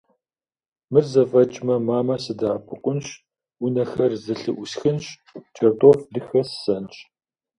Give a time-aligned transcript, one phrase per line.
[0.91, 3.07] Мыр зэфӏэкӏмэ, мамэ сыдэӏэпыкъунщ,
[3.63, 5.05] унэхэр зэлъыӏусхынщ,
[5.55, 6.95] кӏэртӏоф дыхэссэнщ.